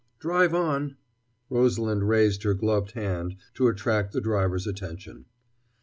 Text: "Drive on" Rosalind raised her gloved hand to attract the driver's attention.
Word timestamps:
"Drive 0.17 0.51
on" 0.51 0.97
Rosalind 1.51 2.09
raised 2.09 2.41
her 2.41 2.55
gloved 2.55 2.93
hand 2.93 3.35
to 3.53 3.67
attract 3.67 4.13
the 4.13 4.19
driver's 4.19 4.65
attention. 4.65 5.25